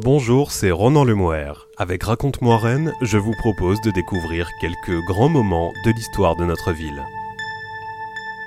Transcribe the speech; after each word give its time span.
Bonjour, 0.00 0.52
c'est 0.52 0.70
Ronan 0.70 1.02
Lemouer. 1.02 1.52
Avec 1.76 2.04
Raconte-moi 2.04 2.56
Rennes, 2.56 2.92
je 3.02 3.18
vous 3.18 3.34
propose 3.38 3.80
de 3.80 3.90
découvrir 3.90 4.48
quelques 4.60 4.96
grands 5.06 5.28
moments 5.28 5.72
de 5.84 5.90
l'histoire 5.90 6.36
de 6.36 6.44
notre 6.44 6.72
ville. 6.72 7.02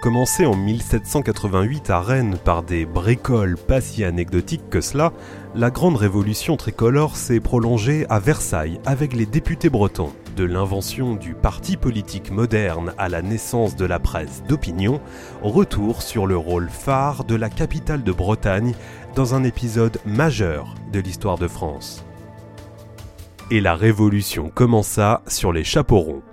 Commencé 0.02 0.48
en 0.48 0.56
1788 0.56 1.92
à 1.92 2.02
Rennes 2.02 2.36
par 2.44 2.64
des 2.64 2.88
bricoles 2.88 3.56
pas 3.56 3.82
si 3.82 4.04
anecdotiques 4.04 4.68
que 4.72 4.82
cela, 4.82 5.14
la 5.54 5.70
grande 5.70 5.96
révolution 5.96 6.58
tricolore 6.58 7.16
s'est 7.16 7.40
prolongée 7.40 8.08
à 8.10 8.20
Versailles 8.20 8.80
avec 8.84 9.14
les 9.14 9.28
députés 9.28 9.70
bretons. 9.70 10.12
De 10.36 10.44
l'invention 10.44 11.14
du 11.14 11.36
parti 11.36 11.78
politique 11.78 12.32
moderne 12.32 12.96
à 12.98 13.10
la 13.10 13.22
naissance 13.22 13.76
de 13.76 13.86
la 13.86 14.00
presse 14.00 14.42
d'opinion, 14.50 15.00
retour 15.44 16.02
sur 16.02 16.26
le 16.26 16.36
rôle 16.36 16.72
phare 16.72 17.24
de 17.24 17.36
la 17.36 17.52
capitale 17.52 18.04
de 18.04 18.12
Bretagne 18.12 18.74
dans 19.14 19.36
un 19.36 19.44
épisode 19.44 20.00
majeur 20.08 20.74
de 20.92 21.00
l'histoire 21.00 21.38
de 21.38 21.48
France. 21.48 22.04
Et 23.52 23.62
la 23.62 23.76
révolution 23.76 24.50
commença 24.50 25.22
sur 25.28 25.54
les 25.54 25.64
chapeaux 25.64 26.00
ronds. 26.00 26.24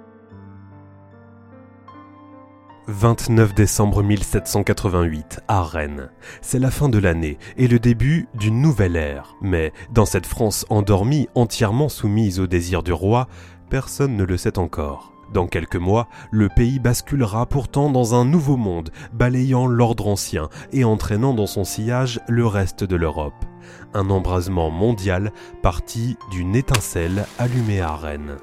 29 2.90 3.54
décembre 3.54 4.02
1788, 4.02 5.40
à 5.46 5.62
Rennes. 5.62 6.08
C'est 6.40 6.58
la 6.58 6.70
fin 6.70 6.88
de 6.88 6.96
l'année 6.96 7.36
et 7.58 7.68
le 7.68 7.78
début 7.78 8.28
d'une 8.32 8.62
nouvelle 8.62 8.96
ère. 8.96 9.36
Mais 9.42 9.74
dans 9.92 10.06
cette 10.06 10.24
France 10.24 10.64
endormie, 10.70 11.28
entièrement 11.34 11.90
soumise 11.90 12.40
aux 12.40 12.46
désirs 12.46 12.82
du 12.82 12.94
roi, 12.94 13.28
personne 13.68 14.16
ne 14.16 14.24
le 14.24 14.38
sait 14.38 14.58
encore. 14.58 15.12
Dans 15.34 15.46
quelques 15.46 15.76
mois, 15.76 16.08
le 16.30 16.48
pays 16.48 16.78
basculera 16.78 17.44
pourtant 17.44 17.90
dans 17.90 18.14
un 18.14 18.24
nouveau 18.24 18.56
monde, 18.56 18.88
balayant 19.12 19.66
l'ordre 19.66 20.08
ancien 20.08 20.48
et 20.72 20.84
entraînant 20.84 21.34
dans 21.34 21.46
son 21.46 21.64
sillage 21.64 22.20
le 22.26 22.46
reste 22.46 22.84
de 22.84 22.96
l'Europe. 22.96 23.44
Un 23.92 24.08
embrasement 24.08 24.70
mondial 24.70 25.32
parti 25.60 26.16
d'une 26.30 26.56
étincelle 26.56 27.26
allumée 27.38 27.82
à 27.82 27.94
Rennes. 27.94 28.38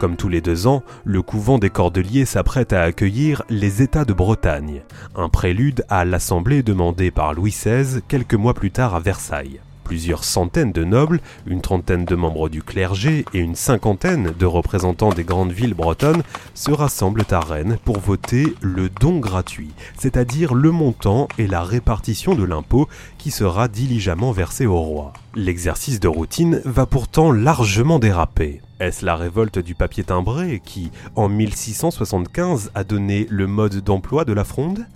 Comme 0.00 0.16
tous 0.16 0.30
les 0.30 0.40
deux 0.40 0.66
ans, 0.66 0.82
le 1.04 1.20
couvent 1.20 1.58
des 1.58 1.68
Cordeliers 1.68 2.24
s'apprête 2.24 2.72
à 2.72 2.80
accueillir 2.80 3.42
les 3.50 3.82
États 3.82 4.06
de 4.06 4.14
Bretagne, 4.14 4.80
un 5.14 5.28
prélude 5.28 5.84
à 5.90 6.06
l'Assemblée 6.06 6.62
demandée 6.62 7.10
par 7.10 7.34
Louis 7.34 7.50
XVI 7.50 8.00
quelques 8.08 8.32
mois 8.32 8.54
plus 8.54 8.70
tard 8.70 8.94
à 8.94 9.00
Versailles. 9.00 9.60
Plusieurs 9.90 10.22
centaines 10.22 10.70
de 10.70 10.84
nobles, 10.84 11.20
une 11.48 11.62
trentaine 11.62 12.04
de 12.04 12.14
membres 12.14 12.48
du 12.48 12.62
clergé 12.62 13.24
et 13.34 13.40
une 13.40 13.56
cinquantaine 13.56 14.32
de 14.38 14.46
représentants 14.46 15.08
des 15.08 15.24
grandes 15.24 15.50
villes 15.50 15.74
bretonnes 15.74 16.22
se 16.54 16.70
rassemblent 16.70 17.24
à 17.32 17.40
Rennes 17.40 17.76
pour 17.84 17.98
voter 17.98 18.54
le 18.60 18.88
don 18.88 19.18
gratuit, 19.18 19.72
c'est-à-dire 19.98 20.54
le 20.54 20.70
montant 20.70 21.26
et 21.38 21.48
la 21.48 21.64
répartition 21.64 22.36
de 22.36 22.44
l'impôt 22.44 22.88
qui 23.18 23.32
sera 23.32 23.66
diligemment 23.66 24.30
versé 24.30 24.64
au 24.64 24.78
roi. 24.78 25.12
L'exercice 25.34 25.98
de 25.98 26.06
routine 26.06 26.62
va 26.64 26.86
pourtant 26.86 27.32
largement 27.32 27.98
déraper. 27.98 28.60
Est-ce 28.78 29.04
la 29.04 29.16
révolte 29.16 29.58
du 29.58 29.74
papier 29.74 30.04
timbré 30.04 30.62
qui, 30.64 30.92
en 31.16 31.28
1675, 31.28 32.70
a 32.76 32.84
donné 32.84 33.26
le 33.28 33.48
mode 33.48 33.82
d'emploi 33.82 34.24
de 34.24 34.34
la 34.34 34.44
fronde? 34.44 34.86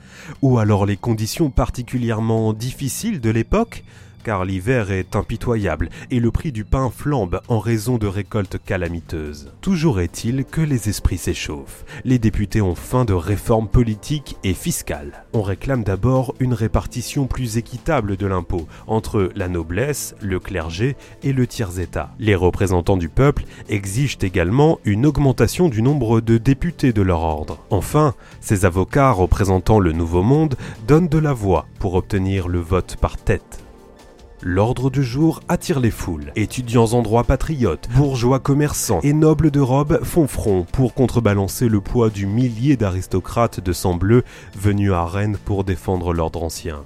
Ou 0.40 0.58
alors 0.58 0.86
les 0.86 0.96
conditions 0.96 1.50
particulièrement 1.50 2.52
difficiles 2.52 3.20
de 3.20 3.30
l'époque? 3.30 3.82
Car 4.24 4.44
l'hiver 4.44 4.90
est 4.90 5.14
impitoyable 5.14 5.90
et 6.10 6.18
le 6.18 6.30
prix 6.32 6.50
du 6.50 6.64
pain 6.64 6.90
flambe 6.90 7.40
en 7.48 7.60
raison 7.60 7.98
de 7.98 8.08
récoltes 8.08 8.58
calamiteuses. 8.64 9.52
Toujours 9.60 10.00
est-il 10.00 10.44
que 10.44 10.60
les 10.60 10.88
esprits 10.88 11.18
s'échauffent. 11.18 11.84
Les 12.04 12.18
députés 12.18 12.60
ont 12.62 12.74
faim 12.74 13.04
de 13.04 13.12
réformes 13.12 13.68
politiques 13.68 14.36
et 14.42 14.54
fiscales. 14.54 15.24
On 15.32 15.42
réclame 15.42 15.84
d'abord 15.84 16.34
une 16.40 16.54
répartition 16.54 17.26
plus 17.26 17.58
équitable 17.58 18.16
de 18.16 18.26
l'impôt 18.26 18.66
entre 18.86 19.30
la 19.36 19.48
noblesse, 19.48 20.14
le 20.20 20.40
clergé 20.40 20.96
et 21.22 21.32
le 21.32 21.46
tiers-état. 21.46 22.10
Les 22.18 22.34
représentants 22.34 22.96
du 22.96 23.08
peuple 23.08 23.44
exigent 23.68 24.18
également 24.22 24.78
une 24.84 25.06
augmentation 25.06 25.68
du 25.68 25.82
nombre 25.82 26.20
de 26.20 26.38
députés 26.38 26.92
de 26.92 27.02
leur 27.02 27.20
ordre. 27.20 27.58
Enfin, 27.70 28.14
ces 28.40 28.64
avocats 28.64 29.10
représentant 29.10 29.78
le 29.78 29.92
Nouveau 29.92 30.22
Monde 30.22 30.56
donnent 30.88 31.08
de 31.08 31.18
la 31.18 31.32
voix 31.34 31.66
pour 31.78 31.94
obtenir 31.94 32.48
le 32.48 32.60
vote 32.60 32.96
par 33.00 33.16
tête. 33.16 33.63
L'ordre 34.46 34.90
du 34.90 35.02
jour 35.02 35.40
attire 35.48 35.80
les 35.80 35.90
foules. 35.90 36.30
Étudiants 36.36 36.92
en 36.92 37.00
droit 37.00 37.24
patriotes, 37.24 37.88
bourgeois 37.96 38.40
commerçants 38.40 39.00
et 39.02 39.14
nobles 39.14 39.50
de 39.50 39.60
robe 39.60 40.04
font 40.04 40.26
front 40.26 40.66
pour 40.70 40.92
contrebalancer 40.92 41.66
le 41.66 41.80
poids 41.80 42.10
du 42.10 42.26
millier 42.26 42.76
d'aristocrates 42.76 43.60
de 43.60 43.72
sang 43.72 43.94
bleu 43.94 44.22
venus 44.54 44.92
à 44.92 45.06
Rennes 45.06 45.38
pour 45.46 45.64
défendre 45.64 46.12
l'ordre 46.12 46.42
ancien. 46.42 46.84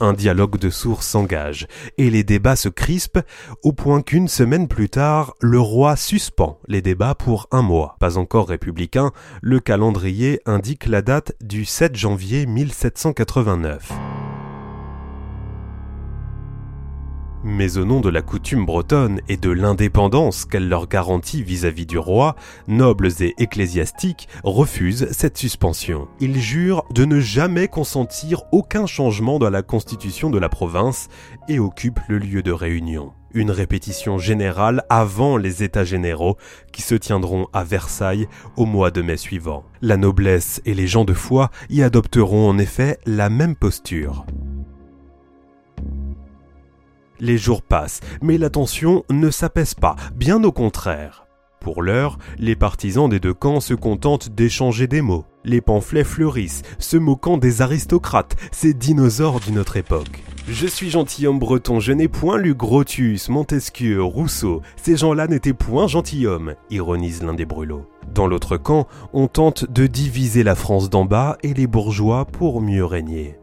Un 0.00 0.14
dialogue 0.14 0.58
de 0.58 0.70
sourds 0.70 1.02
s'engage, 1.02 1.66
et 1.98 2.08
les 2.08 2.24
débats 2.24 2.56
se 2.56 2.70
crispent, 2.70 3.20
au 3.62 3.72
point 3.72 4.00
qu'une 4.00 4.26
semaine 4.26 4.66
plus 4.66 4.88
tard, 4.88 5.34
le 5.40 5.60
roi 5.60 5.96
suspend 5.96 6.58
les 6.68 6.80
débats 6.80 7.14
pour 7.14 7.48
un 7.50 7.60
mois. 7.60 7.96
Pas 8.00 8.16
encore 8.16 8.48
républicain, 8.48 9.12
le 9.42 9.60
calendrier 9.60 10.40
indique 10.46 10.86
la 10.86 11.02
date 11.02 11.34
du 11.42 11.66
7 11.66 11.96
janvier 11.96 12.46
1789. 12.46 13.92
Mais 17.46 17.76
au 17.76 17.84
nom 17.84 18.00
de 18.00 18.08
la 18.08 18.22
coutume 18.22 18.64
bretonne 18.64 19.20
et 19.28 19.36
de 19.36 19.50
l'indépendance 19.50 20.46
qu'elle 20.46 20.70
leur 20.70 20.88
garantit 20.88 21.42
vis-à-vis 21.42 21.84
du 21.84 21.98
roi, 21.98 22.36
nobles 22.68 23.10
et 23.20 23.34
ecclésiastiques 23.36 24.28
refusent 24.44 25.08
cette 25.10 25.36
suspension. 25.36 26.08
Ils 26.20 26.40
jurent 26.40 26.84
de 26.94 27.04
ne 27.04 27.20
jamais 27.20 27.68
consentir 27.68 28.44
aucun 28.50 28.86
changement 28.86 29.38
dans 29.38 29.50
la 29.50 29.60
constitution 29.60 30.30
de 30.30 30.38
la 30.38 30.48
province 30.48 31.08
et 31.46 31.58
occupent 31.58 32.00
le 32.08 32.16
lieu 32.16 32.42
de 32.42 32.50
réunion. 32.50 33.12
Une 33.34 33.50
répétition 33.50 34.16
générale 34.16 34.82
avant 34.88 35.36
les 35.36 35.62
États 35.62 35.84
généraux 35.84 36.38
qui 36.72 36.80
se 36.80 36.94
tiendront 36.94 37.48
à 37.52 37.62
Versailles 37.62 38.26
au 38.56 38.64
mois 38.64 38.90
de 38.90 39.02
mai 39.02 39.18
suivant. 39.18 39.64
La 39.82 39.98
noblesse 39.98 40.62
et 40.64 40.72
les 40.72 40.86
gens 40.86 41.04
de 41.04 41.12
foi 41.12 41.50
y 41.68 41.82
adopteront 41.82 42.48
en 42.48 42.56
effet 42.56 42.98
la 43.04 43.28
même 43.28 43.54
posture. 43.54 44.24
Les 47.20 47.38
jours 47.38 47.62
passent, 47.62 48.00
mais 48.22 48.38
la 48.38 48.50
tension 48.50 49.04
ne 49.10 49.30
s'apaise 49.30 49.74
pas, 49.74 49.96
bien 50.14 50.42
au 50.42 50.52
contraire. 50.52 51.26
Pour 51.60 51.80
l'heure, 51.80 52.18
les 52.38 52.56
partisans 52.56 53.08
des 53.08 53.20
deux 53.20 53.32
camps 53.32 53.60
se 53.60 53.72
contentent 53.72 54.28
d'échanger 54.28 54.86
des 54.86 55.00
mots. 55.00 55.24
Les 55.44 55.62
pamphlets 55.62 56.04
fleurissent, 56.04 56.62
se 56.78 56.98
moquant 56.98 57.38
des 57.38 57.62
aristocrates, 57.62 58.36
ces 58.52 58.74
dinosaures 58.74 59.40
d'une 59.40 59.58
autre 59.58 59.78
époque. 59.78 60.22
Je 60.46 60.66
suis 60.66 60.90
gentilhomme 60.90 61.38
breton, 61.38 61.80
je 61.80 61.92
n'ai 61.92 62.06
point 62.06 62.36
lu 62.36 62.54
Grotius, 62.54 63.30
Montesquieu, 63.30 64.02
Rousseau. 64.02 64.60
Ces 64.76 64.98
gens-là 64.98 65.26
n'étaient 65.26 65.54
point 65.54 65.86
gentilshommes, 65.86 66.54
ironise 66.68 67.22
l'un 67.22 67.32
des 67.32 67.46
brûlots. 67.46 67.88
Dans 68.14 68.26
l'autre 68.26 68.58
camp, 68.58 68.86
on 69.14 69.26
tente 69.26 69.70
de 69.70 69.86
diviser 69.86 70.42
la 70.42 70.54
France 70.54 70.90
d'en 70.90 71.06
bas 71.06 71.38
et 71.42 71.54
les 71.54 71.66
bourgeois 71.66 72.26
pour 72.26 72.60
mieux 72.60 72.84
régner. 72.84 73.38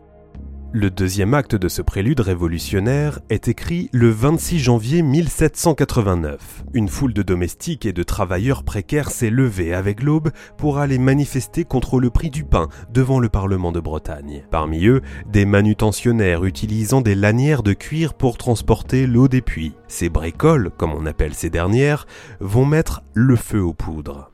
Le 0.73 0.89
deuxième 0.89 1.33
acte 1.33 1.53
de 1.53 1.67
ce 1.67 1.81
prélude 1.81 2.21
révolutionnaire 2.21 3.19
est 3.29 3.49
écrit 3.49 3.89
le 3.91 4.09
26 4.09 4.57
janvier 4.59 5.01
1789. 5.01 6.63
Une 6.73 6.87
foule 6.87 7.13
de 7.13 7.23
domestiques 7.23 7.85
et 7.85 7.91
de 7.91 8.03
travailleurs 8.03 8.63
précaires 8.63 9.09
s'est 9.09 9.29
levée 9.29 9.73
avec 9.73 10.01
l'aube 10.01 10.31
pour 10.57 10.77
aller 10.77 10.97
manifester 10.97 11.65
contre 11.65 11.99
le 11.99 12.09
prix 12.09 12.29
du 12.29 12.45
pain 12.45 12.69
devant 12.89 13.19
le 13.19 13.27
Parlement 13.27 13.73
de 13.73 13.81
Bretagne. 13.81 14.43
Parmi 14.49 14.85
eux, 14.85 15.01
des 15.25 15.43
manutentionnaires 15.43 16.45
utilisant 16.45 17.01
des 17.01 17.15
lanières 17.15 17.63
de 17.63 17.73
cuir 17.73 18.13
pour 18.13 18.37
transporter 18.37 19.07
l'eau 19.07 19.27
des 19.27 19.41
puits. 19.41 19.73
Ces 19.89 20.07
bricoles, 20.07 20.71
comme 20.77 20.93
on 20.93 21.05
appelle 21.05 21.33
ces 21.33 21.49
dernières, 21.49 22.07
vont 22.39 22.65
mettre 22.65 23.03
le 23.13 23.35
feu 23.35 23.61
aux 23.61 23.73
poudres. 23.73 24.31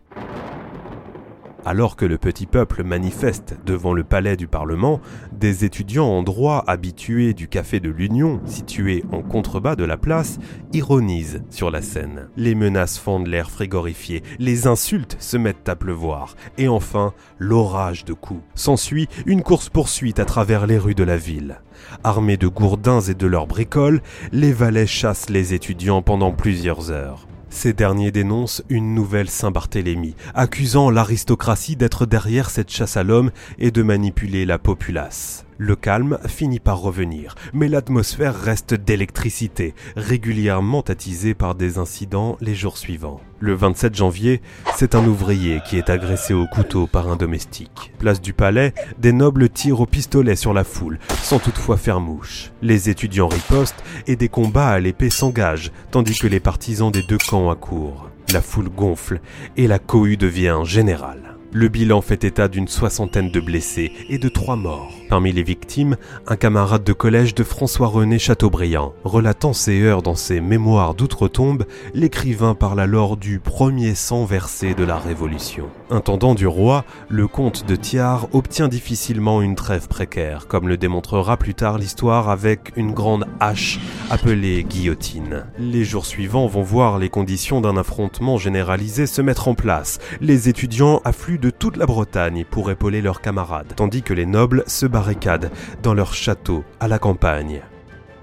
Alors 1.68 1.98
que 1.98 2.06
le 2.06 2.18
petit 2.18 2.46
peuple 2.46 2.86
manifeste 2.86 3.58
devant 3.66 3.92
le 3.92 4.06
palais 4.06 4.38
du 4.38 4.48
Parlement, 4.48 5.02
des 5.34 5.66
étudiants 5.66 6.08
en 6.08 6.24
droit 6.24 6.64
habitués 6.66 7.34
du 7.34 7.50
café 7.50 7.82
de 7.82 7.90
l'Union, 7.90 8.40
situé 8.46 9.04
en 9.12 9.22
contrebas 9.22 9.76
de 9.76 9.84
la 9.84 9.98
place, 9.98 10.40
ironisent 10.72 11.44
sur 11.50 11.70
la 11.70 11.82
scène. 11.82 12.30
Les 12.38 12.56
menaces 12.56 12.98
fondent 12.98 13.28
l'air 13.28 13.52
frigorifié, 13.52 14.24
les 14.40 14.66
insultes 14.66 15.18
se 15.20 15.36
mettent 15.36 15.68
à 15.68 15.76
pleuvoir, 15.76 16.38
et 16.58 16.70
enfin 16.70 17.14
l'orage 17.38 18.06
de 18.06 18.14
coups. 18.14 18.44
S'ensuit 18.56 19.10
une 19.26 19.44
course-poursuite 19.44 20.20
à 20.20 20.26
travers 20.26 20.68
les 20.68 20.78
rues 20.78 20.96
de 20.96 21.04
la 21.04 21.18
ville. 21.18 21.60
Armés 22.06 22.38
de 22.38 22.48
gourdins 22.48 23.02
et 23.02 23.14
de 23.14 23.28
leurs 23.28 23.46
bricoles, 23.46 24.02
les 24.32 24.54
valets 24.54 24.88
chassent 24.88 25.30
les 25.30 25.54
étudiants 25.54 26.02
pendant 26.02 26.32
plusieurs 26.32 26.92
heures. 26.92 27.28
Ces 27.58 27.74
derniers 27.74 28.12
dénoncent 28.12 28.62
une 28.70 28.94
nouvelle 28.94 29.32
Saint-Barthélemy, 29.32 30.14
accusant 30.36 30.92
l'aristocratie 30.92 31.76
d'être 31.76 32.06
derrière 32.06 32.52
cette 32.52 32.70
chasse 32.70 32.98
à 32.98 33.04
l'homme 33.04 33.32
et 33.58 33.72
de 33.72 33.82
manipuler 33.82 34.46
la 34.46 34.60
populace. 34.60 35.47
Le 35.60 35.76
calme 35.76 36.20
finit 36.28 36.60
par 36.60 36.80
revenir, 36.80 37.34
mais 37.52 37.68
l'atmosphère 37.68 38.40
reste 38.40 38.76
d'électricité, 38.76 39.74
régulièrement 39.96 40.82
attisée 40.82 41.34
par 41.34 41.56
des 41.56 41.80
incidents 41.80 42.38
les 42.42 42.54
jours 42.54 42.78
suivants. 42.78 43.22
Le 43.40 43.54
27 43.54 43.96
janvier, 43.96 44.42
c'est 44.76 44.94
un 44.94 45.06
ouvrier 45.06 45.62
qui 45.68 45.78
est 45.78 45.90
agressé 45.90 46.36
au 46.36 46.46
couteau 46.46 46.86
par 46.86 47.08
un 47.08 47.16
domestique. 47.16 47.92
Place 47.98 48.22
du 48.22 48.34
palais, 48.34 48.74
des 49.00 49.14
nobles 49.14 49.50
tirent 49.50 49.82
au 49.82 49.86
pistolet 49.88 50.36
sur 50.36 50.54
la 50.54 50.64
foule, 50.64 51.00
sans 51.24 51.40
toutefois 51.40 51.78
faire 51.78 52.00
mouche. 52.00 52.52
Les 52.62 52.90
étudiants 52.90 53.28
ripostent 53.28 53.84
et 54.06 54.16
des 54.16 54.30
combats 54.30 54.70
à 54.70 54.80
l'épée 54.80 55.10
s'engagent, 55.10 55.72
tandis 55.90 56.20
que 56.20 56.28
les 56.28 56.40
partisans 56.40 56.92
des 56.92 57.04
deux 57.04 57.18
camps 57.18 57.50
accourent. 57.50 58.10
La 58.32 58.42
foule 58.42 58.70
gonfle 58.70 59.22
et 59.56 59.68
la 59.68 59.80
cohue 59.80 60.18
devient 60.18 60.62
générale. 60.66 61.27
Le 61.54 61.70
bilan 61.70 62.02
fait 62.02 62.26
état 62.26 62.50
d'une 62.50 62.68
soixantaine 62.68 63.32
de 63.32 63.40
blessés 63.40 63.94
et 64.10 64.18
de 64.18 64.28
trois 64.28 64.58
morts. 64.58 64.92
Parmi 65.10 65.32
les 65.32 65.44
victimes, 65.44 65.96
un 66.28 66.36
camarade 66.36 66.84
de 66.84 66.92
collège 66.92 67.34
de 67.34 67.44
François-René 67.44 68.20
Chateaubriand. 68.20 68.94
Relatant 69.06 69.54
ses 69.54 69.82
heures 69.82 70.02
dans 70.02 70.16
ses 70.16 70.42
mémoires 70.42 70.94
d'outre-tombe, 70.94 71.64
l'écrivain 71.94 72.54
parle 72.54 72.82
alors 72.82 73.16
du 73.16 73.40
premier 73.40 73.96
sang 73.96 74.26
versé 74.26 74.74
de 74.74 74.84
la 74.84 74.98
Révolution. 74.98 75.70
Intendant 75.90 76.36
du 76.36 76.46
roi, 76.46 76.84
le 77.08 77.28
comte 77.28 77.66
de 77.66 77.78
Thiard 77.78 78.28
obtient 78.34 78.68
difficilement 78.68 79.42
une 79.42 79.56
trêve 79.56 79.88
précaire, 79.88 80.48
comme 80.48 80.68
le 80.68 80.76
démontrera 80.76 81.38
plus 81.38 81.54
tard 81.54 81.78
l'histoire 81.78 82.30
avec 82.30 82.74
une 82.76 82.92
grande 82.92 83.26
hache 83.40 83.80
appelée 84.10 84.66
guillotine. 84.66 85.46
Les 85.58 85.86
jours 85.86 86.06
suivants 86.06 86.48
vont 86.48 86.64
voir 86.64 87.00
les 87.00 87.10
conditions 87.10 87.62
d'un 87.62 87.78
affrontement 87.78 88.38
généralisé 88.38 89.08
se 89.08 89.22
mettre 89.22 89.48
en 89.48 89.56
place. 89.56 90.00
Les 90.20 90.50
étudiants 90.50 91.02
affluent 91.06 91.37
de 91.38 91.50
toute 91.50 91.78
la 91.78 91.86
Bretagne 91.86 92.46
pour 92.50 92.72
épauler 92.72 93.02
leurs 93.02 93.22
camarades, 93.22 93.74
tandis 93.76 94.04
que 94.04 94.14
les 94.14 94.26
nobles 94.26 94.64
se 94.68 94.86
barricadent 94.86 95.52
dans 95.84 95.94
leur 95.94 96.14
château 96.14 96.64
à 96.80 96.88
la 96.88 97.00
campagne. 97.00 97.62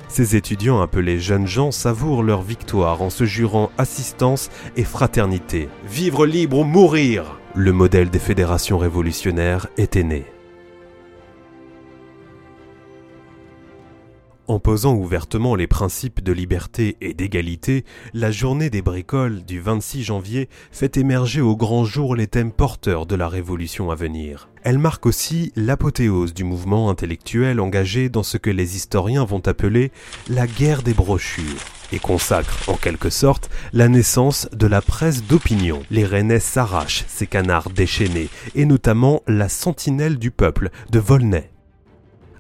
Ces 0.09 0.37
étudiants 0.37 0.81
appelés 0.81 1.19
jeunes 1.19 1.47
gens 1.47 1.73
savourent 1.73 2.23
leur 2.23 2.43
victoire 2.43 3.03
en 3.03 3.11
se 3.11 3.25
jurant 3.25 3.71
assistance 3.79 4.51
et 4.77 4.85
fraternité. 4.85 5.69
Vivre 5.87 6.27
libre 6.27 6.59
ou 6.59 6.65
mourir 6.65 7.41
Le 7.55 7.73
modèle 7.73 8.11
des 8.11 8.19
fédérations 8.19 8.79
révolutionnaires 8.79 9.67
était 9.77 10.05
né. 10.05 10.34
En 14.47 14.59
posant 14.59 14.95
ouvertement 14.95 15.55
les 15.55 15.67
principes 15.67 16.23
de 16.23 16.31
liberté 16.31 16.99
et 17.01 17.15
d'égalité, 17.15 17.87
la 18.13 18.31
journée 18.31 18.69
des 18.69 18.83
bricoles 18.83 19.43
du 19.43 19.59
26 19.59 20.03
janvier 20.03 20.51
fait 20.71 20.99
émerger 20.99 21.41
au 21.41 21.57
grand 21.57 21.87
jour 21.87 22.15
les 22.15 22.27
thèmes 22.27 22.53
porteurs 22.53 23.07
de 23.07 23.15
la 23.15 23.27
révolution 23.27 23.91
à 23.91 23.95
venir. 23.95 24.51
Elle 24.63 24.79
marque 24.79 25.07
aussi 25.07 25.51
l'apothéose 25.57 26.35
du 26.35 26.45
mouvement 26.45 26.91
intellectuel 26.91 27.59
engagé 27.59 28.11
dans 28.11 28.23
ce 28.23 28.37
que 28.37 28.51
les 28.51 28.77
historiens 28.77 29.25
vont 29.25 29.47
appeler 29.47 29.93
la 30.29 30.47
guerre 30.47 30.83
des 30.83 30.95
brochures 30.95 31.65
et 31.93 31.99
consacre 31.99 32.69
en 32.69 32.75
quelque 32.75 33.09
sorte 33.09 33.49
la 33.73 33.89
naissance 33.89 34.51
de 34.53 34.67
la 34.67 34.83
presse 34.83 35.25
d'opinion. 35.25 35.83
Les 35.91 36.05
Rennais 36.05 36.41
s'arrachent 36.41 37.05
ces 37.09 37.27
canards 37.27 37.71
déchaînés 37.71 38.29
et 38.55 38.67
notamment 38.67 39.23
la 39.27 39.49
sentinelle 39.49 40.19
du 40.19 40.31
peuple 40.31 40.69
de 40.91 40.99
Volney 40.99 41.51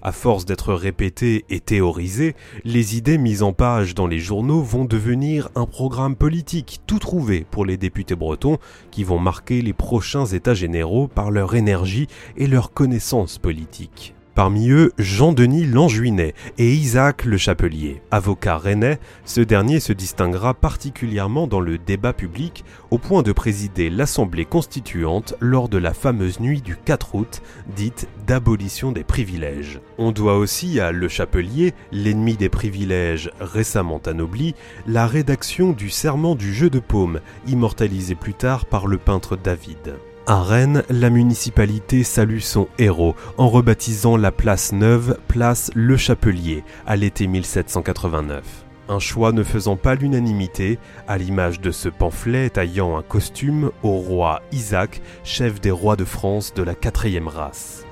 à 0.04 0.12
force 0.12 0.44
d'être 0.44 0.74
répétées 0.74 1.44
et 1.50 1.60
théorisées, 1.60 2.36
les 2.64 2.96
idées 2.96 3.18
mises 3.18 3.42
en 3.42 3.52
page 3.52 3.94
dans 3.94 4.06
les 4.06 4.20
journaux 4.20 4.60
vont 4.60 4.84
devenir 4.84 5.48
un 5.56 5.66
programme 5.66 6.14
politique 6.14 6.82
tout 6.86 6.98
trouvé 6.98 7.46
pour 7.50 7.64
les 7.64 7.78
députés 7.78 8.14
bretons 8.14 8.58
qui 8.90 9.02
vont 9.02 9.18
marquer 9.18 9.62
les 9.62 9.72
prochains 9.72 10.26
États 10.26 10.54
généraux 10.54 11.08
par 11.08 11.30
leur 11.30 11.54
énergie 11.54 12.06
et 12.36 12.46
leur 12.46 12.72
connaissance 12.72 13.38
politique. 13.38 14.13
Parmi 14.34 14.70
eux, 14.70 14.92
Jean-Denis 14.98 15.64
Lanjuinet 15.64 16.34
et 16.58 16.72
Isaac 16.72 17.24
Le 17.24 17.36
Chapelier. 17.36 18.02
Avocat 18.10 18.58
rennais, 18.58 18.98
ce 19.24 19.40
dernier 19.40 19.78
se 19.78 19.92
distinguera 19.92 20.54
particulièrement 20.54 21.46
dans 21.46 21.60
le 21.60 21.78
débat 21.78 22.12
public 22.12 22.64
au 22.90 22.98
point 22.98 23.22
de 23.22 23.30
présider 23.30 23.90
l'Assemblée 23.90 24.44
constituante 24.44 25.34
lors 25.38 25.68
de 25.68 25.78
la 25.78 25.94
fameuse 25.94 26.40
nuit 26.40 26.62
du 26.62 26.74
4 26.76 27.14
août, 27.14 27.42
dite 27.76 28.08
d'abolition 28.26 28.90
des 28.90 29.04
privilèges. 29.04 29.80
On 29.98 30.10
doit 30.10 30.36
aussi 30.36 30.80
à 30.80 30.90
Le 30.90 31.06
Chapelier, 31.06 31.72
l'ennemi 31.92 32.36
des 32.36 32.48
privilèges 32.48 33.30
récemment 33.38 34.02
anobli, 34.04 34.56
la 34.88 35.06
rédaction 35.06 35.70
du 35.70 35.90
Serment 35.90 36.34
du 36.34 36.52
jeu 36.52 36.70
de 36.70 36.80
paume, 36.80 37.20
immortalisé 37.46 38.16
plus 38.16 38.34
tard 38.34 38.66
par 38.66 38.88
le 38.88 38.98
peintre 38.98 39.36
David. 39.36 39.94
À 40.26 40.40
Rennes, 40.40 40.84
la 40.88 41.10
municipalité 41.10 42.02
salue 42.02 42.38
son 42.38 42.66
héros 42.78 43.14
en 43.36 43.50
rebaptisant 43.50 44.16
la 44.16 44.32
place 44.32 44.72
neuve 44.72 45.18
place 45.28 45.70
Le 45.74 45.98
Chapelier 45.98 46.64
à 46.86 46.96
l'été 46.96 47.26
1789. 47.26 48.42
Un 48.88 48.98
choix 48.98 49.32
ne 49.32 49.42
faisant 49.42 49.76
pas 49.76 49.94
l'unanimité, 49.94 50.78
à 51.08 51.18
l'image 51.18 51.60
de 51.60 51.70
ce 51.70 51.90
pamphlet 51.90 52.48
taillant 52.48 52.96
un 52.96 53.02
costume 53.02 53.70
au 53.82 53.98
roi 53.98 54.40
Isaac, 54.50 55.02
chef 55.24 55.60
des 55.60 55.70
rois 55.70 55.96
de 55.96 56.06
France 56.06 56.54
de 56.54 56.62
la 56.62 56.74
quatrième 56.74 57.28
race. 57.28 57.84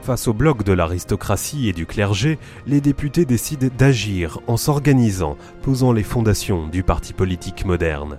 Face 0.00 0.26
au 0.26 0.32
bloc 0.32 0.64
de 0.64 0.72
l'aristocratie 0.72 1.68
et 1.68 1.74
du 1.74 1.84
clergé, 1.84 2.38
les 2.66 2.80
députés 2.80 3.26
décident 3.26 3.68
d'agir 3.76 4.40
en 4.46 4.56
s'organisant, 4.56 5.36
posant 5.60 5.92
les 5.92 6.02
fondations 6.02 6.66
du 6.66 6.82
parti 6.82 7.12
politique 7.12 7.66
moderne. 7.66 8.16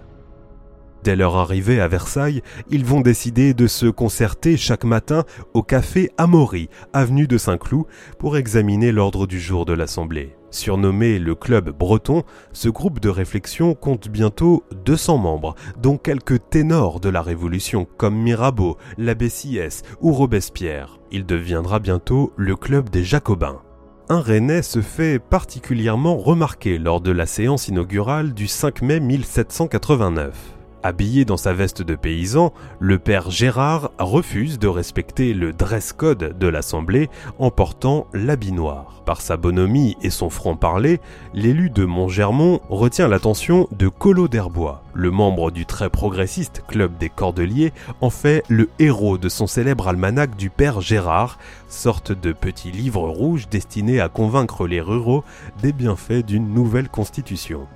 Dès 1.03 1.17
leur 1.17 1.35
arrivée 1.35 1.81
à 1.81 1.89
Versailles, 1.89 2.41
ils 2.69 2.85
vont 2.85 3.01
décider 3.01 3.53
de 3.53 3.67
se 3.67 3.87
concerter 3.87 4.55
chaque 4.55 4.85
matin 4.85 5.25
au 5.53 5.61
café 5.61 6.09
Amaury, 6.17 6.69
avenue 6.93 7.27
de 7.27 7.37
Saint-Cloud, 7.37 7.83
pour 8.19 8.37
examiner 8.37 8.93
l'ordre 8.93 9.27
du 9.27 9.37
jour 9.37 9.65
de 9.65 9.73
l'Assemblée. 9.73 10.37
Surnommé 10.49 11.19
le 11.19 11.35
Club 11.35 11.71
Breton, 11.71 12.23
ce 12.53 12.69
groupe 12.69 13.01
de 13.01 13.09
réflexion 13.09 13.73
compte 13.73 14.07
bientôt 14.07 14.63
200 14.85 15.17
membres, 15.17 15.55
dont 15.81 15.97
quelques 15.97 16.49
ténors 16.49 17.01
de 17.01 17.09
la 17.09 17.21
Révolution 17.21 17.85
comme 17.97 18.15
Mirabeau, 18.15 18.77
l'abbé 18.97 19.27
Sieyès 19.27 19.81
ou 19.99 20.13
Robespierre. 20.13 20.99
Il 21.11 21.25
deviendra 21.25 21.79
bientôt 21.79 22.31
le 22.37 22.55
Club 22.55 22.89
des 22.89 23.03
Jacobins 23.03 23.59
un 24.09 24.19
Rennais 24.19 24.61
se 24.61 24.81
fait 24.81 25.17
particulièrement 25.17 26.17
remarquer 26.17 26.77
lors 26.77 26.99
de 26.99 27.11
la 27.11 27.25
séance 27.25 27.69
inaugurale 27.69 28.33
du 28.33 28.47
5 28.47 28.81
mai 28.81 28.99
1789. 28.99 30.52
Habillé 30.85 31.23
dans 31.23 31.37
sa 31.37 31.53
veste 31.53 31.81
de 31.81 31.95
paysan, 31.95 32.51
le 32.77 32.99
père 32.99 33.31
Gérard 33.31 33.91
refuse 33.99 34.59
de 34.59 34.67
respecter 34.67 35.33
le 35.33 35.53
dress 35.53 35.93
code 35.93 36.37
de 36.37 36.47
l'Assemblée 36.47 37.09
en 37.39 37.51
portant 37.51 38.07
l'habit 38.11 38.51
noir. 38.51 39.01
Par 39.05 39.21
sa 39.21 39.37
bonhomie 39.37 39.95
et 40.01 40.09
son 40.09 40.29
franc-parler, 40.29 40.99
l'élu 41.33 41.69
de 41.69 41.85
Montgermont 41.85 42.59
retient 42.69 43.07
l'attention 43.07 43.69
de 43.71 43.87
Collot 43.87 44.27
d'Herbois. 44.27 44.83
Le 44.93 45.09
membre 45.09 45.51
du 45.51 45.65
très 45.65 45.89
progressiste 45.89 46.63
Club 46.67 46.97
des 46.97 47.09
Cordeliers 47.09 47.71
en 48.01 48.09
fait 48.09 48.43
le 48.49 48.69
héros 48.77 49.17
de 49.17 49.29
son 49.29 49.47
célèbre 49.47 49.87
almanach 49.87 50.35
du 50.35 50.49
père 50.49 50.81
Gérard, 50.81 51.39
sorte 51.69 52.11
de 52.11 52.33
petit 52.33 52.71
livre 52.71 53.07
rouge 53.07 53.47
destiné 53.47 54.01
à 54.01 54.09
convaincre 54.09 54.67
les 54.67 54.81
ruraux 54.81 55.23
des 55.61 55.71
bienfaits 55.71 56.25
d'une 56.25 56.53
nouvelle 56.53 56.89
constitution. 56.89 57.67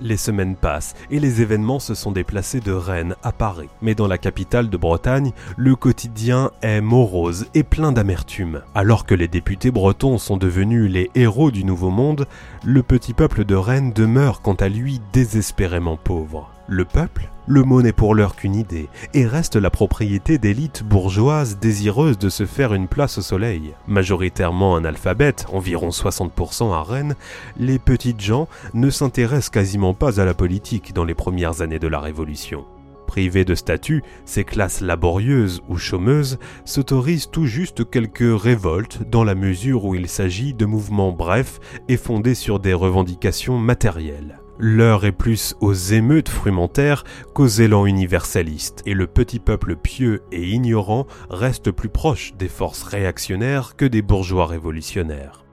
Les 0.00 0.16
semaines 0.16 0.56
passent 0.56 0.94
et 1.10 1.20
les 1.20 1.42
événements 1.42 1.78
se 1.78 1.94
sont 1.94 2.12
déplacés 2.12 2.60
de 2.60 2.72
Rennes 2.72 3.16
à 3.22 3.32
Paris. 3.32 3.68
Mais 3.82 3.94
dans 3.94 4.06
la 4.06 4.18
capitale 4.18 4.70
de 4.70 4.76
Bretagne, 4.76 5.32
le 5.56 5.76
quotidien 5.76 6.50
est 6.62 6.80
morose 6.80 7.46
et 7.54 7.62
plein 7.62 7.92
d'amertume. 7.92 8.62
Alors 8.74 9.06
que 9.06 9.14
les 9.14 9.28
députés 9.28 9.70
bretons 9.70 10.18
sont 10.18 10.36
devenus 10.36 10.90
les 10.90 11.10
héros 11.14 11.50
du 11.50 11.64
Nouveau 11.64 11.90
Monde, 11.90 12.26
le 12.64 12.82
petit 12.82 13.14
peuple 13.14 13.44
de 13.44 13.54
Rennes 13.54 13.92
demeure 13.92 14.40
quant 14.40 14.54
à 14.54 14.68
lui 14.68 15.00
désespérément 15.12 15.96
pauvre. 15.96 16.53
Le 16.66 16.86
peuple 16.86 17.28
Le 17.46 17.62
mot 17.62 17.82
n'est 17.82 17.92
pour 17.92 18.14
l'heure 18.14 18.36
qu'une 18.36 18.54
idée, 18.54 18.88
et 19.12 19.26
reste 19.26 19.56
la 19.56 19.68
propriété 19.68 20.38
d'élites 20.38 20.82
bourgeoises 20.82 21.58
désireuses 21.58 22.16
de 22.16 22.30
se 22.30 22.46
faire 22.46 22.72
une 22.72 22.88
place 22.88 23.18
au 23.18 23.20
soleil. 23.20 23.74
Majoritairement 23.86 24.74
analphabètes, 24.74 25.44
environ 25.52 25.90
60% 25.90 26.72
à 26.72 26.82
Rennes, 26.82 27.16
les 27.58 27.78
petites 27.78 28.22
gens 28.22 28.48
ne 28.72 28.88
s'intéressent 28.88 29.50
quasiment 29.50 29.92
pas 29.92 30.22
à 30.22 30.24
la 30.24 30.32
politique 30.32 30.94
dans 30.94 31.04
les 31.04 31.14
premières 31.14 31.60
années 31.60 31.78
de 31.78 31.88
la 31.88 32.00
Révolution. 32.00 32.64
Privées 33.06 33.44
de 33.44 33.54
statut, 33.54 34.02
ces 34.24 34.44
classes 34.44 34.80
laborieuses 34.80 35.62
ou 35.68 35.76
chômeuses 35.76 36.38
s'autorisent 36.64 37.30
tout 37.30 37.44
juste 37.44 37.88
quelques 37.90 38.40
révoltes 38.40 39.02
dans 39.10 39.22
la 39.22 39.34
mesure 39.34 39.84
où 39.84 39.94
il 39.94 40.08
s'agit 40.08 40.54
de 40.54 40.64
mouvements 40.64 41.12
brefs 41.12 41.60
et 41.88 41.98
fondés 41.98 42.34
sur 42.34 42.58
des 42.58 42.72
revendications 42.72 43.58
matérielles. 43.58 44.38
L'heure 44.58 45.04
est 45.04 45.12
plus 45.12 45.56
aux 45.60 45.74
émeutes 45.74 46.28
frumentaires 46.28 47.02
qu'aux 47.34 47.48
élans 47.48 47.86
universalistes, 47.86 48.82
et 48.86 48.94
le 48.94 49.08
petit 49.08 49.40
peuple 49.40 49.74
pieux 49.74 50.22
et 50.30 50.48
ignorant 50.48 51.06
reste 51.28 51.72
plus 51.72 51.88
proche 51.88 52.34
des 52.38 52.48
forces 52.48 52.84
réactionnaires 52.84 53.74
que 53.76 53.84
des 53.84 54.02
bourgeois 54.02 54.46
révolutionnaires. 54.46 55.44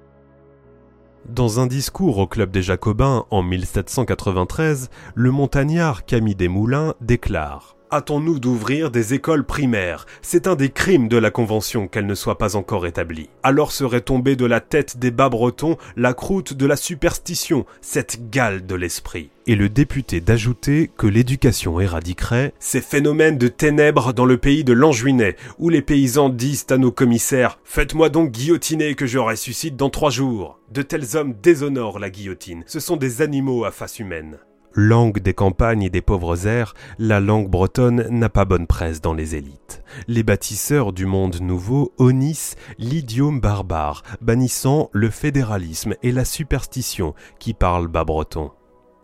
Dans 1.27 1.59
un 1.59 1.67
discours 1.67 2.19
au 2.19 2.27
Club 2.27 2.51
des 2.51 2.61
Jacobins 2.61 3.25
en 3.31 3.41
1793, 3.41 4.89
le 5.15 5.31
montagnard 5.31 6.05
Camille 6.05 6.35
Desmoulins 6.35 6.93
déclare 7.01 7.75
hâtons-nous 7.91 8.39
d'ouvrir 8.39 8.89
des 8.89 9.13
écoles 9.13 9.43
primaires. 9.43 10.05
C'est 10.21 10.47
un 10.47 10.55
des 10.55 10.69
crimes 10.69 11.07
de 11.07 11.17
la 11.17 11.31
Convention 11.31 11.87
qu'elle 11.87 12.05
ne 12.05 12.15
soit 12.15 12.37
pas 12.37 12.55
encore 12.55 12.87
établie. 12.87 13.29
Alors 13.43 13.71
serait 13.71 14.01
tombée 14.01 14.35
de 14.35 14.45
la 14.45 14.61
tête 14.61 14.97
des 14.97 15.11
bas 15.11 15.29
bretons 15.29 15.77
la 15.97 16.13
croûte 16.13 16.53
de 16.53 16.65
la 16.65 16.75
superstition, 16.75 17.65
cette 17.81 18.29
gale 18.29 18.65
de 18.65 18.75
l'esprit. 18.75 19.29
Et 19.47 19.55
le 19.55 19.69
député 19.69 20.21
d'ajouter 20.21 20.89
que 20.95 21.07
l'éducation 21.07 21.79
éradiquerait 21.79 22.53
ces 22.59 22.81
phénomènes 22.81 23.37
de 23.37 23.47
ténèbres 23.47 24.13
dans 24.13 24.25
le 24.25 24.37
pays 24.37 24.63
de 24.63 24.73
l'Anjouinet, 24.73 25.35
où 25.59 25.69
les 25.69 25.81
paysans 25.81 26.29
disent 26.29 26.67
à 26.69 26.77
nos 26.77 26.91
commissaires 26.91 27.59
Faites-moi 27.63 28.09
donc 28.09 28.31
guillotiner 28.31 28.95
que 28.95 29.07
je 29.07 29.17
ressuscite 29.17 29.75
dans 29.75 29.89
trois 29.89 30.11
jours. 30.11 30.59
De 30.71 30.81
tels 30.81 31.17
hommes 31.17 31.33
déshonorent 31.41 31.99
la 31.99 32.09
guillotine. 32.09 32.63
Ce 32.67 32.79
sont 32.79 32.97
des 32.97 33.21
animaux 33.21 33.65
à 33.65 33.71
face 33.71 33.99
humaine. 33.99 34.37
Langue 34.73 35.19
des 35.19 35.33
campagnes 35.33 35.83
et 35.83 35.89
des 35.89 36.01
pauvres 36.01 36.47
airs, 36.47 36.73
la 36.97 37.19
langue 37.19 37.49
bretonne 37.49 38.07
n'a 38.09 38.29
pas 38.29 38.45
bonne 38.45 38.67
presse 38.67 39.01
dans 39.01 39.13
les 39.13 39.35
élites. 39.35 39.83
Les 40.07 40.23
bâtisseurs 40.23 40.93
du 40.93 41.05
monde 41.05 41.41
nouveau 41.41 41.93
honnissent 41.97 42.55
l'idiome 42.77 43.41
barbare, 43.41 44.03
bannissant 44.21 44.89
le 44.93 45.09
fédéralisme 45.09 45.95
et 46.03 46.13
la 46.13 46.23
superstition 46.23 47.13
qui 47.39 47.53
parlent 47.53 47.87
bas 47.87 48.05
breton. 48.05 48.51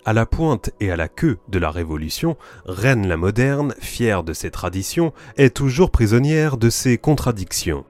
À 0.05 0.13
la 0.13 0.25
pointe 0.25 0.69
et 0.79 0.89
à 0.89 0.95
la 0.95 1.09
queue 1.09 1.37
de 1.49 1.59
la 1.59 1.69
Révolution, 1.69 2.37
Rennes 2.65 3.07
la 3.07 3.17
moderne, 3.17 3.75
fière 3.79 4.23
de 4.23 4.31
ses 4.31 4.51
traditions, 4.51 5.11
est 5.35 5.53
toujours 5.53 5.91
prisonnière 5.91 6.55
de 6.55 6.69
ses 6.69 6.97
contradictions. 6.97 7.83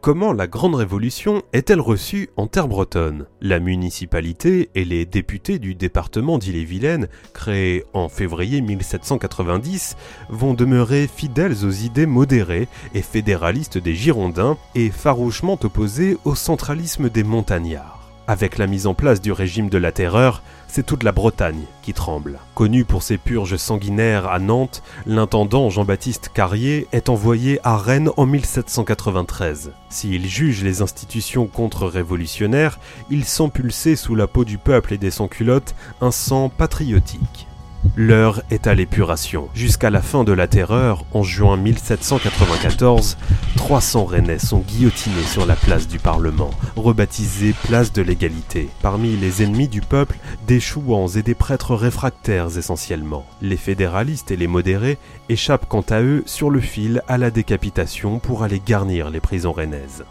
Comment 0.00 0.32
la 0.32 0.46
Grande 0.46 0.76
Révolution 0.76 1.42
est-elle 1.52 1.80
reçue 1.80 2.30
en 2.38 2.46
terre 2.46 2.68
bretonne? 2.68 3.26
La 3.42 3.60
municipalité 3.60 4.70
et 4.74 4.86
les 4.86 5.04
députés 5.04 5.58
du 5.58 5.74
département 5.74 6.38
d'Ille-et-Vilaine, 6.38 7.08
créés 7.34 7.84
en 7.92 8.08
février 8.08 8.62
1790, 8.62 9.98
vont 10.30 10.54
demeurer 10.54 11.06
fidèles 11.06 11.66
aux 11.66 11.70
idées 11.70 12.06
modérées 12.06 12.66
et 12.94 13.02
fédéralistes 13.02 13.76
des 13.76 13.94
Girondins 13.94 14.56
et 14.74 14.88
farouchement 14.88 15.58
opposés 15.62 16.16
au 16.24 16.34
centralisme 16.34 17.10
des 17.10 17.22
montagnards. 17.22 17.99
Avec 18.30 18.58
la 18.58 18.68
mise 18.68 18.86
en 18.86 18.94
place 18.94 19.20
du 19.20 19.32
régime 19.32 19.68
de 19.68 19.76
la 19.76 19.90
terreur, 19.90 20.44
c'est 20.68 20.86
toute 20.86 21.02
la 21.02 21.10
Bretagne 21.10 21.64
qui 21.82 21.92
tremble. 21.92 22.38
Connu 22.54 22.84
pour 22.84 23.02
ses 23.02 23.18
purges 23.18 23.56
sanguinaires 23.56 24.28
à 24.28 24.38
Nantes, 24.38 24.84
l'intendant 25.04 25.68
Jean-Baptiste 25.68 26.30
Carrier 26.32 26.86
est 26.92 27.08
envoyé 27.08 27.58
à 27.64 27.76
Rennes 27.76 28.10
en 28.16 28.26
1793. 28.26 29.72
S'il 29.88 30.28
juge 30.28 30.62
les 30.62 30.80
institutions 30.80 31.48
contre-révolutionnaires, 31.48 32.78
il 33.10 33.24
sent 33.24 33.50
pulser 33.52 33.96
sous 33.96 34.14
la 34.14 34.28
peau 34.28 34.44
du 34.44 34.58
peuple 34.58 34.94
et 34.94 34.98
des 34.98 35.10
sans-culottes 35.10 35.74
un 36.00 36.12
sang 36.12 36.50
patriotique. 36.50 37.48
L'heure 37.96 38.42
est 38.50 38.66
à 38.66 38.74
l'épuration. 38.74 39.48
Jusqu'à 39.54 39.90
la 39.90 40.02
fin 40.02 40.24
de 40.24 40.32
la 40.32 40.46
terreur, 40.46 41.04
en 41.12 41.22
juin 41.22 41.56
1794, 41.56 43.16
300 43.56 44.04
Rennais 44.04 44.38
sont 44.38 44.60
guillotinés 44.60 45.22
sur 45.22 45.44
la 45.46 45.56
place 45.56 45.88
du 45.88 45.98
Parlement, 45.98 46.50
rebaptisée 46.76 47.54
place 47.64 47.92
de 47.92 48.02
l'égalité. 48.02 48.68
Parmi 48.82 49.16
les 49.16 49.42
ennemis 49.42 49.68
du 49.68 49.80
peuple, 49.80 50.16
des 50.46 50.60
chouans 50.60 51.08
et 51.08 51.22
des 51.22 51.34
prêtres 51.34 51.74
réfractaires 51.74 52.56
essentiellement. 52.56 53.26
Les 53.42 53.56
fédéralistes 53.56 54.30
et 54.30 54.36
les 54.36 54.46
modérés 54.46 54.98
échappent 55.28 55.68
quant 55.68 55.84
à 55.88 56.00
eux 56.00 56.22
sur 56.26 56.50
le 56.50 56.60
fil 56.60 57.02
à 57.08 57.18
la 57.18 57.30
décapitation 57.30 58.18
pour 58.18 58.42
aller 58.42 58.62
garnir 58.64 59.10
les 59.10 59.20
prisons 59.20 59.52
rennaises 59.52 60.04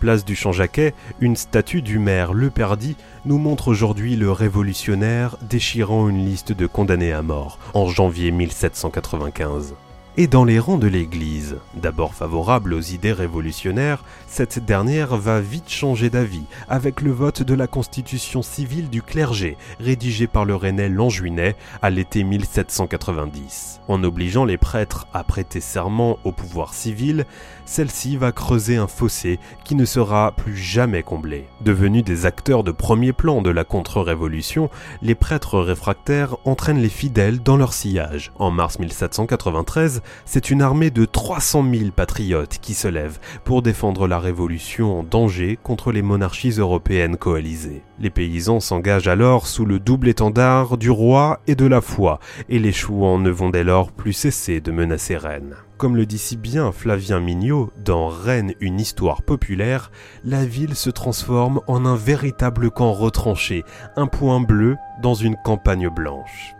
place 0.00 0.24
du 0.24 0.34
Champ-Jacquet, 0.34 0.94
une 1.20 1.36
statue 1.36 1.82
du 1.82 1.98
maire 1.98 2.32
Le 2.32 2.50
Perdy 2.50 2.96
nous 3.26 3.38
montre 3.38 3.68
aujourd'hui 3.68 4.16
le 4.16 4.32
révolutionnaire 4.32 5.36
déchirant 5.42 6.08
une 6.08 6.24
liste 6.24 6.52
de 6.52 6.66
condamnés 6.66 7.12
à 7.12 7.22
mort 7.22 7.58
en 7.74 7.86
janvier 7.86 8.30
1795 8.30 9.74
et 10.16 10.26
dans 10.26 10.44
les 10.44 10.58
rangs 10.58 10.78
de 10.78 10.88
l'Église. 10.88 11.56
D'abord 11.74 12.14
favorable 12.14 12.74
aux 12.74 12.80
idées 12.80 13.12
révolutionnaires, 13.12 14.04
cette 14.26 14.58
dernière 14.64 15.16
va 15.16 15.40
vite 15.40 15.70
changer 15.70 16.10
d'avis 16.10 16.44
avec 16.68 17.00
le 17.00 17.12
vote 17.12 17.42
de 17.42 17.54
la 17.54 17.66
constitution 17.66 18.42
civile 18.42 18.90
du 18.90 19.02
clergé, 19.02 19.56
rédigée 19.78 20.26
par 20.26 20.44
le 20.44 20.56
Rennais 20.56 20.88
Lanjuinet 20.88 21.56
à 21.80 21.90
l'été 21.90 22.24
1790. 22.24 23.80
En 23.88 24.04
obligeant 24.04 24.44
les 24.44 24.58
prêtres 24.58 25.06
à 25.14 25.24
prêter 25.24 25.60
serment 25.60 26.18
au 26.24 26.32
pouvoir 26.32 26.74
civil, 26.74 27.24
celle-ci 27.70 28.16
va 28.16 28.32
creuser 28.32 28.78
un 28.78 28.88
fossé 28.88 29.38
qui 29.64 29.76
ne 29.76 29.84
sera 29.84 30.32
plus 30.32 30.56
jamais 30.56 31.04
comblé. 31.04 31.46
Devenus 31.60 32.02
des 32.02 32.26
acteurs 32.26 32.64
de 32.64 32.72
premier 32.72 33.12
plan 33.12 33.42
de 33.42 33.50
la 33.50 33.62
contre-révolution, 33.62 34.70
les 35.02 35.14
prêtres 35.14 35.60
réfractaires 35.60 36.36
entraînent 36.44 36.82
les 36.82 36.88
fidèles 36.88 37.40
dans 37.40 37.56
leur 37.56 37.72
sillage. 37.72 38.32
En 38.40 38.50
mars 38.50 38.80
1793, 38.80 40.02
c'est 40.24 40.50
une 40.50 40.62
armée 40.62 40.90
de 40.90 41.04
300 41.04 41.64
000 41.72 41.90
patriotes 41.92 42.58
qui 42.60 42.74
se 42.74 42.88
lève 42.88 43.20
pour 43.44 43.62
défendre 43.62 44.08
la 44.08 44.18
révolution 44.18 44.98
en 44.98 45.02
danger 45.04 45.56
contre 45.62 45.92
les 45.92 46.02
monarchies 46.02 46.58
européennes 46.58 47.16
coalisées. 47.16 47.84
Les 48.00 48.10
paysans 48.10 48.58
s'engagent 48.58 49.06
alors 49.06 49.46
sous 49.46 49.64
le 49.64 49.78
double 49.78 50.08
étendard 50.08 50.76
du 50.76 50.90
roi 50.90 51.38
et 51.46 51.54
de 51.54 51.66
la 51.66 51.80
foi, 51.80 52.18
et 52.48 52.58
les 52.58 52.72
chouans 52.72 53.20
ne 53.20 53.30
vont 53.30 53.50
dès 53.50 53.62
lors 53.62 53.92
plus 53.92 54.12
cesser 54.12 54.60
de 54.60 54.72
menacer 54.72 55.16
Rennes. 55.16 55.54
Comme 55.80 55.96
le 55.96 56.04
dit 56.04 56.18
si 56.18 56.36
bien 56.36 56.72
Flavien 56.72 57.20
Mignot 57.20 57.72
dans 57.82 58.08
Rennes, 58.08 58.52
une 58.60 58.78
histoire 58.78 59.22
populaire, 59.22 59.90
la 60.26 60.44
ville 60.44 60.74
se 60.74 60.90
transforme 60.90 61.62
en 61.68 61.86
un 61.86 61.96
véritable 61.96 62.70
camp 62.70 62.92
retranché, 62.92 63.64
un 63.96 64.06
point 64.06 64.40
bleu 64.40 64.76
dans 65.00 65.14
une 65.14 65.36
campagne 65.42 65.88
blanche. 65.88 66.54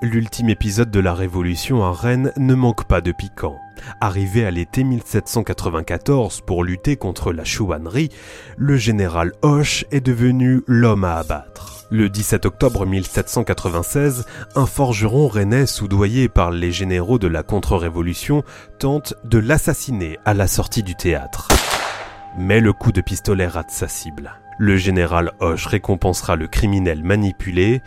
L'ultime 0.00 0.48
épisode 0.48 0.90
de 0.90 1.00
la 1.00 1.12
Révolution 1.12 1.84
à 1.84 1.92
Rennes 1.92 2.32
ne 2.38 2.54
manque 2.54 2.86
pas 2.86 3.02
de 3.02 3.12
piquant. 3.12 3.60
Arrivé 4.00 4.44
à 4.44 4.50
l'été 4.50 4.84
1794 4.84 6.40
pour 6.42 6.64
lutter 6.64 6.96
contre 6.96 7.32
la 7.32 7.44
chouannerie, 7.44 8.10
le 8.56 8.76
général 8.76 9.32
Hoche 9.42 9.84
est 9.90 10.00
devenu 10.00 10.62
l'homme 10.66 11.04
à 11.04 11.16
abattre. 11.16 11.86
Le 11.90 12.10
17 12.10 12.44
octobre 12.44 12.84
1796, 12.84 14.26
un 14.54 14.66
forgeron 14.66 15.26
rennais 15.26 15.64
soudoyé 15.64 16.28
par 16.28 16.50
les 16.50 16.70
généraux 16.70 17.18
de 17.18 17.28
la 17.28 17.42
contre-révolution 17.42 18.44
tente 18.78 19.14
de 19.24 19.38
l'assassiner 19.38 20.18
à 20.26 20.34
la 20.34 20.48
sortie 20.48 20.82
du 20.82 20.94
théâtre. 20.94 21.48
Mais 22.38 22.60
le 22.60 22.74
coup 22.74 22.92
de 22.92 23.00
pistolet 23.00 23.46
rate 23.46 23.70
sa 23.70 23.88
cible. 23.88 24.32
Le 24.58 24.76
général 24.76 25.32
Hoche 25.40 25.66
récompensera 25.66 26.36
le 26.36 26.46
criminel 26.46 27.02
manipulé 27.02 27.80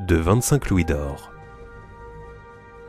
de 0.00 0.16
25 0.16 0.68
louis 0.70 0.84
d'or 0.84 1.30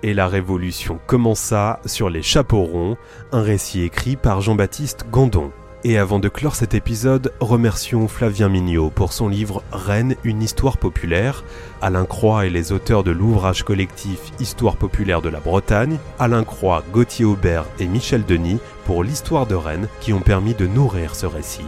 et 0.03 0.13
la 0.13 0.27
Révolution 0.27 0.99
commença 1.07 1.79
sur 1.85 2.09
les 2.09 2.21
chapeaux 2.21 2.63
ronds, 2.63 2.97
un 3.31 3.41
récit 3.41 3.83
écrit 3.83 4.15
par 4.15 4.41
Jean-Baptiste 4.41 5.05
Gandon. 5.11 5.51
Et 5.83 5.97
avant 5.97 6.19
de 6.19 6.27
clore 6.27 6.55
cet 6.55 6.73
épisode, 6.73 7.31
remercions 7.39 8.07
Flavien 8.07 8.49
Mignot 8.49 8.89
pour 8.89 9.13
son 9.13 9.29
livre 9.29 9.63
Rennes, 9.71 10.15
une 10.23 10.41
histoire 10.41 10.77
populaire, 10.77 11.43
Alain 11.81 12.05
Croix 12.05 12.45
et 12.45 12.49
les 12.49 12.71
auteurs 12.71 13.03
de 13.03 13.11
l'ouvrage 13.11 13.63
collectif 13.63 14.19
Histoire 14.39 14.75
populaire 14.75 15.21
de 15.21 15.29
la 15.29 15.39
Bretagne, 15.39 15.97
Alain 16.19 16.43
Croix, 16.43 16.83
Gauthier 16.91 17.25
Aubert 17.25 17.65
et 17.79 17.87
Michel 17.87 18.25
Denis 18.25 18.59
pour 18.85 19.03
l'histoire 19.03 19.45
de 19.45 19.55
Rennes 19.55 19.87
qui 20.01 20.13
ont 20.13 20.21
permis 20.21 20.55
de 20.55 20.67
nourrir 20.67 21.15
ce 21.15 21.25
récit. 21.25 21.65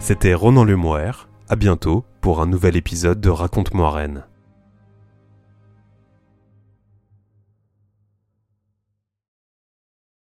C'était 0.00 0.34
Ronan 0.34 0.64
Lemoire, 0.64 1.28
à 1.48 1.56
bientôt 1.56 2.04
pour 2.20 2.42
un 2.42 2.46
nouvel 2.46 2.76
épisode 2.76 3.20
de 3.20 3.30
Raconte-moi 3.30 3.90
Rennes. 3.90 4.24